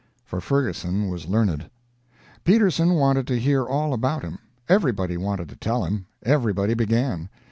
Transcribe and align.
For 0.25 0.41
Ferguson 0.41 1.09
was 1.09 1.27
learned. 1.27 1.69
Peterson 2.43 2.95
wanted 2.95 3.27
to 3.27 3.39
hear 3.39 3.67
all 3.67 3.93
about 3.93 4.23
him; 4.23 4.39
everybody 4.67 5.15
wanted 5.15 5.47
to 5.49 5.55
tell 5.55 5.85
him; 5.85 6.07
everybody 6.23 6.73
began. 6.73 7.29